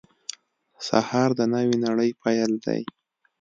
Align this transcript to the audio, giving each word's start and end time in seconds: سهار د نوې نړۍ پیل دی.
سهار 0.87 1.29
د 1.39 1.41
نوې 1.53 1.75
نړۍ 1.85 2.11
پیل 2.23 2.51
دی. 2.65 2.81